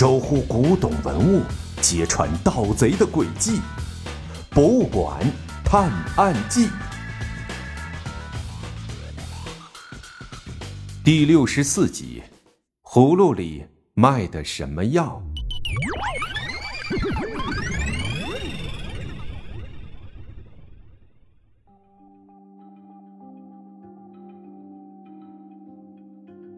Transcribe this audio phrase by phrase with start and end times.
[0.00, 1.42] 守护古董文物，
[1.82, 3.60] 揭穿盗贼的诡计。
[4.48, 5.20] 博物馆
[5.62, 6.70] 探案记
[11.04, 12.22] 第六十四集：
[12.82, 15.22] 葫芦里卖的什么药？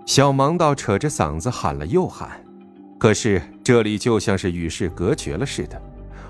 [0.07, 2.45] 小盲道扯着嗓子喊了又喊，
[3.03, 5.83] 可是这里就像是与世隔绝了似的，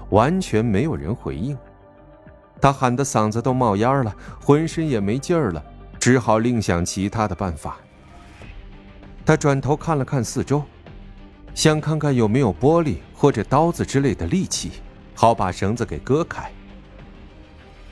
[0.08, 1.54] 完全没有人回应。
[2.62, 5.62] 他喊的嗓子都冒烟了，浑身也没劲儿了，
[6.00, 7.76] 只好另想其他的办法。
[9.22, 10.62] 他转头看了看四周，
[11.54, 14.70] 想看看有没有玻璃或者刀子之类的利器，
[15.14, 16.50] 好把绳子给割开。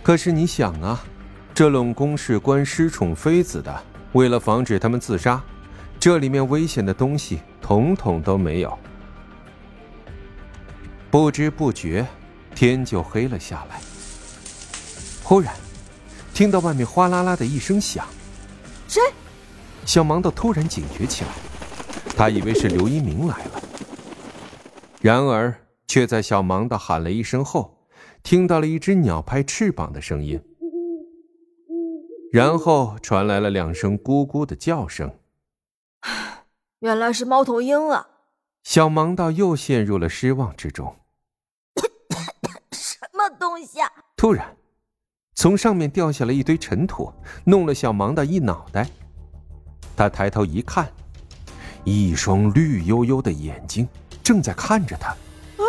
[0.03, 1.05] 可是你想啊，
[1.53, 5.39] 这冷宫是关失宠妃子的，为了防止他们自杀。
[6.01, 8.79] 这里面危险的东西统统都没有。
[11.11, 12.07] 不知不觉，
[12.55, 13.79] 天就黑了下来。
[15.23, 15.55] 忽然，
[16.33, 18.07] 听到外面哗啦啦的一声响，
[18.89, 18.99] 谁？
[19.85, 21.31] 小盲道突然警觉起来，
[22.17, 23.63] 他以为是刘一鸣来了。
[25.03, 25.55] 然而，
[25.87, 27.77] 却在小盲道喊了一声后，
[28.23, 30.41] 听到了一只鸟拍翅膀的声音，
[32.33, 35.13] 然后传来了两声咕咕的叫声。
[36.81, 38.07] 原来是猫头鹰啊！
[38.63, 40.97] 小盲道又陷入了失望之中。
[42.73, 43.91] 什么东西啊！
[44.17, 44.57] 突然，
[45.35, 47.13] 从上面掉下了一堆尘土，
[47.45, 48.89] 弄了小盲道一脑袋。
[49.97, 50.91] 他抬头一看，
[51.85, 53.89] 一双绿油油的眼睛
[54.23, 55.15] 正在看着他。
[55.57, 55.67] 我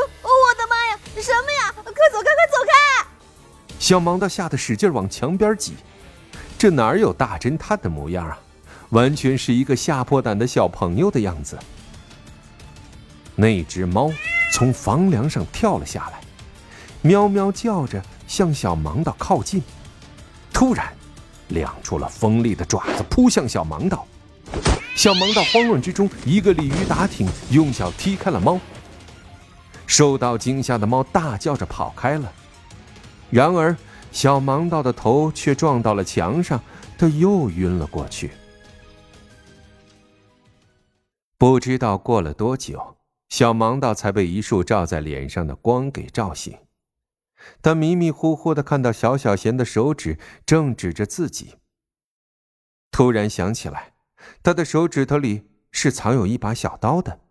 [0.58, 1.00] 的妈呀！
[1.22, 1.74] 什么呀？
[1.84, 2.24] 快走开！
[2.24, 3.08] 快走开！
[3.80, 5.76] 小盲道吓得使劲往墙边挤。
[6.58, 8.40] 这哪有大侦探的模样啊？
[8.92, 11.60] 完全是一个吓破胆的小朋友的样子。
[13.36, 14.12] 那只猫
[14.54, 16.22] 从房梁上跳了下来，
[17.02, 19.62] 喵喵叫着向小盲道靠近。
[20.54, 20.94] 突然，
[21.48, 24.06] 亮出了锋利的爪子扑向小盲道。
[24.96, 28.60] 小盲道慌乱之中，一个鲤鱼打挺，用脚踢开了猫。
[29.88, 32.32] 受到惊吓的猫大叫着跑开了。
[33.30, 33.76] 然而，
[34.12, 36.62] 小盲道的头却撞到了墙上，
[36.98, 38.32] 他又晕了过去。
[41.42, 42.98] 不知道过了多久，
[43.28, 46.56] 小盲道才被一束照在脸上的光给照醒。
[47.64, 51.56] 他迷迷糊糊的看到小小贤的手指正指着自己。
[52.92, 53.94] 突然想起来，
[54.44, 57.22] 他的手指头里是藏有一把小刀的，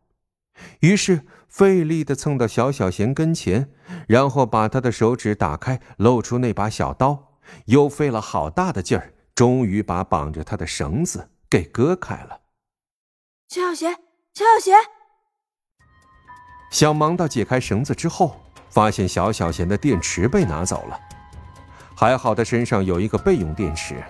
[0.81, 3.71] 于是费力的蹭到小小贤跟前，
[4.09, 12.40] 然后把他的手指打开，露出那把小刀，又费了好大的劲儿，终于把绑着他的绳子给割开了。
[13.51, 13.91] 小小贤，
[14.33, 14.77] 小小贤。
[16.71, 20.97] 小盲道解开绳子之后，发现小小贤的电池被拿走了。
[21.97, 24.01] 还好他身上有一个备用电池，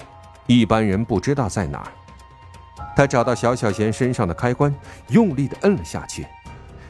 [0.47, 1.89] 一般人不知道在哪儿。
[2.95, 4.75] 他找到小小贤身上的开关，
[5.09, 6.27] 用力的摁了下去，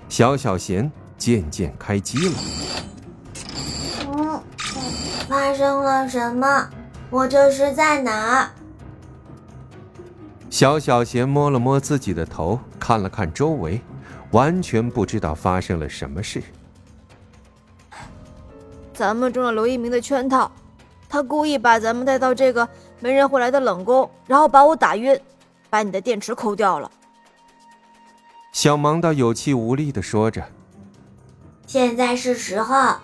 [0.08, 2.34] 小小贤渐渐开机了。
[4.08, 4.42] 嗯，
[5.28, 6.68] 发生了什么？
[7.10, 8.50] 我这是在哪儿？
[10.50, 13.80] 小小贤摸了摸自己的头，看了看周围，
[14.32, 16.42] 完全不知道发生了什么事。
[18.92, 20.50] 咱们中了刘一鸣的圈套，
[21.08, 22.68] 他故意把咱们带到这个
[22.98, 25.18] 没人会来的冷宫，然后把我打晕，
[25.70, 26.90] 把你的电池抠掉了。
[28.52, 30.44] 小盲道有气无力的说着
[31.64, 33.00] ：“现在是十号，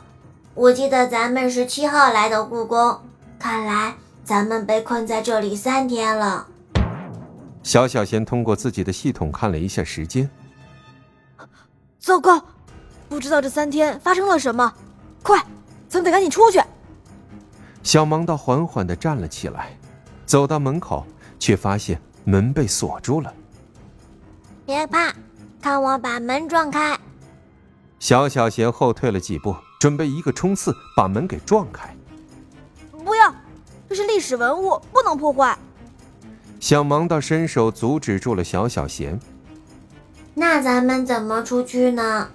[0.55, 3.01] 我记得咱们是七号来的故宫，
[3.39, 6.49] 看来咱们被困在这里三天了。”
[7.67, 10.31] 小小贤通过自己的系统看了一下时间，
[11.99, 12.41] 糟糕，
[13.09, 14.73] 不知道这三天发生了什么，
[15.21, 15.37] 快，
[15.89, 16.63] 咱们得赶紧出去。
[17.83, 19.77] 小盲道缓缓的站了起来，
[20.25, 21.05] 走到门口，
[21.41, 23.35] 却发现门被锁住了。
[24.65, 25.13] 别怕，
[25.61, 26.97] 看我把门撞开。
[27.99, 31.93] 小小贤后退了几步，准备一个冲刺把门给撞开。
[32.93, 33.35] 不要，
[33.89, 35.59] 这是历史文物，不能破坏。
[36.61, 39.19] 小盲道伸手阻止住了小小贤。
[40.35, 42.29] 那咱们怎么出去呢？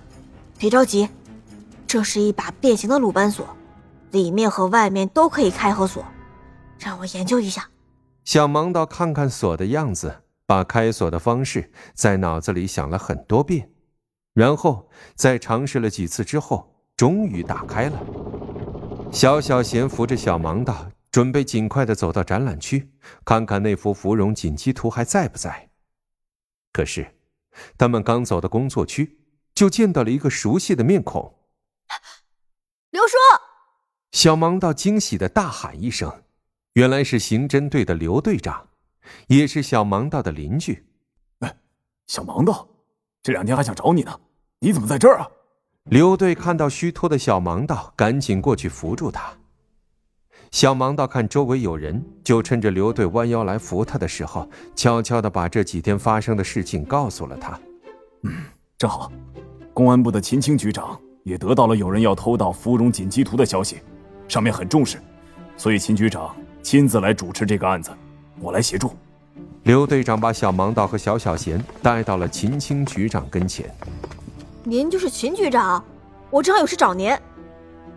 [0.57, 1.09] 别着急，
[1.85, 3.47] 这是一把变形的鲁班锁，
[4.11, 6.03] 里面和外面都可以开合锁。
[6.79, 7.69] 让我研究一下。
[8.23, 13.69] 小盲道看看锁的样子，把开锁的方式在脑子里想了很多遍，
[14.33, 17.99] 然后在尝试了几次之后，终于打开了。
[19.11, 20.87] 小小贤扶着小盲道。
[21.11, 22.91] 准备尽快的走到展览区，
[23.25, 25.69] 看看那幅芙蓉锦鸡图还在不在。
[26.71, 27.15] 可是，
[27.77, 29.19] 他们刚走到工作区，
[29.53, 31.37] 就见到了一个熟悉的面孔。
[32.91, 33.15] 刘叔！
[34.11, 36.23] 小盲道惊喜的大喊一声，
[36.73, 38.69] 原来是刑侦队的刘队长，
[39.27, 40.87] 也是小盲道的邻居。
[41.39, 41.57] 哎，
[42.07, 42.67] 小盲道，
[43.21, 44.17] 这两天还想找你呢，
[44.59, 45.27] 你怎么在这儿啊？
[45.83, 49.37] 刘队看到虚脱的小盲道，赶紧过去扶住他。
[50.51, 57.57] 小盲道看周围有人，就趁着刘队弯腰来扶他的时候，悄悄地把这几天发生的事情告诉了他。
[58.23, 58.33] 嗯，
[58.77, 59.09] 正好，
[59.73, 63.77] 公安部的秦青局长也得到了有人要偷盗芙蓉锦鸡图的消息，
[64.27, 64.97] 上面很重视，
[65.55, 67.89] 所以秦局长亲自来主持这个案子，
[68.41, 68.91] 我来协助。
[69.63, 73.73] 刘队长把小盲道和小小贤带到了秦青局长跟前。
[74.65, 75.81] 您就是秦局长，
[76.29, 77.17] 我正好有事找您。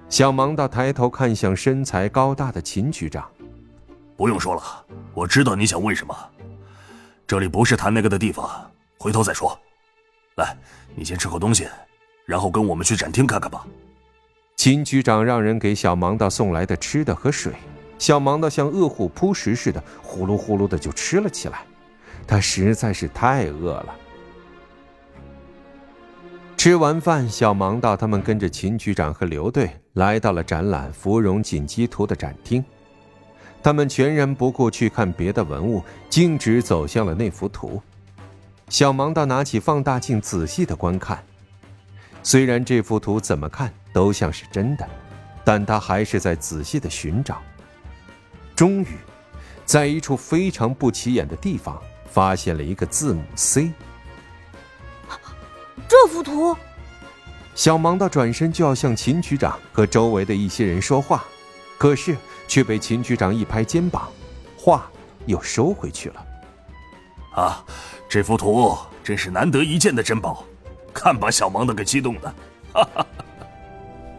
[0.08, 3.28] 小盲道抬头看向身材高大的秦局长，
[4.16, 4.62] 不用说了，
[5.12, 6.16] 我知道你想问什么。
[7.26, 8.48] 这里不是谈那个的地方，
[8.98, 9.58] 回头再说。
[10.36, 10.56] 来，
[10.94, 11.66] 你先吃口东西，
[12.26, 13.66] 然后跟我们去展厅看看吧。
[14.56, 17.52] 秦局长让人给小盲道送来的吃的和水，
[17.98, 21.62] 小盲道像饿虎扑食似的，呼噜呼噜的就吃了起来。
[22.26, 23.96] 他实在是太饿了。
[26.64, 32.64] 吃完饭，小盲道他们跟着秦局长和刘队来到了展览《芙蓉锦鸡图》的展厅。
[33.62, 37.82] 他们全然不顾去看别的文物，径直走向了那幅图。
[38.70, 41.22] 小盲道拿起放大镜仔细的观看。
[42.22, 44.88] 虽然这幅图怎么看都像是真的，
[45.44, 47.42] 但他还是在仔细的寻找。
[48.56, 48.96] 终于，
[49.66, 53.70] 在一处非常不起眼的地方，发现了一个字母 C。
[55.94, 56.56] 这幅图，
[57.54, 61.24] 小盲道转身就要向秦局长和周围的一些人说话，
[61.78, 62.16] 可是
[62.48, 64.10] 却被秦局长一拍肩膀，
[64.56, 64.90] 话
[65.26, 66.26] 又收回去了。
[67.36, 67.64] 啊，
[68.08, 70.44] 这幅图真是难得一见的珍宝，
[70.92, 72.34] 看把小盲道给激动的。
[72.72, 73.06] 哈哈。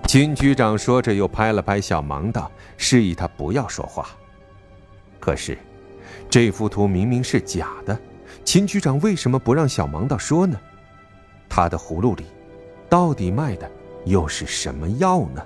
[0.07, 4.07] 秦局长说着，又拍了拍小盲道，示意他不要说话。
[5.19, 5.57] 可是，
[6.29, 7.99] 这幅图明明是假的，
[8.45, 10.57] 秦局长为什么不让小盲道说呢？
[11.49, 12.25] 他的葫芦里，
[12.89, 13.69] 到底卖的
[14.05, 15.45] 又是什么药呢？